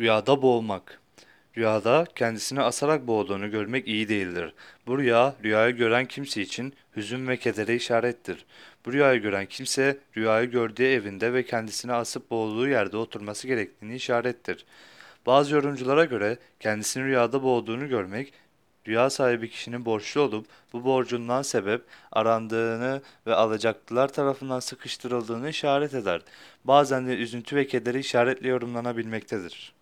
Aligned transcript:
Rüyada 0.00 0.42
boğulmak. 0.42 1.00
Rüyada 1.56 2.06
kendisini 2.14 2.60
asarak 2.60 3.06
boğduğunu 3.06 3.50
görmek 3.50 3.88
iyi 3.88 4.08
değildir. 4.08 4.54
Bu 4.86 4.98
rüya, 4.98 5.34
rüyayı 5.44 5.76
gören 5.76 6.06
kimse 6.06 6.42
için 6.42 6.74
hüzün 6.96 7.28
ve 7.28 7.36
kedere 7.36 7.74
işarettir. 7.74 8.44
Bu 8.86 8.92
rüyayı 8.92 9.20
gören 9.20 9.46
kimse, 9.46 9.98
rüyayı 10.16 10.50
gördüğü 10.50 10.84
evinde 10.84 11.32
ve 11.32 11.46
kendisini 11.46 11.92
asıp 11.92 12.30
boğulduğu 12.30 12.68
yerde 12.68 12.96
oturması 12.96 13.46
gerektiğini 13.46 13.94
işarettir. 13.94 14.64
Bazı 15.26 15.54
yorumculara 15.54 16.04
göre 16.04 16.38
kendisini 16.60 17.04
rüyada 17.04 17.42
boğduğunu 17.42 17.88
görmek, 17.88 18.32
rüya 18.88 19.10
sahibi 19.10 19.50
kişinin 19.50 19.84
borçlu 19.84 20.20
olup 20.20 20.46
bu 20.72 20.84
borcundan 20.84 21.42
sebep 21.42 21.82
arandığını 22.12 23.02
ve 23.26 23.34
alacaklılar 23.34 24.08
tarafından 24.08 24.60
sıkıştırıldığını 24.60 25.48
işaret 25.48 25.94
eder. 25.94 26.22
Bazen 26.64 27.06
de 27.06 27.16
üzüntü 27.16 27.56
ve 27.56 27.66
kederi 27.66 27.98
işaretle 27.98 28.48
yorumlanabilmektedir. 28.48 29.76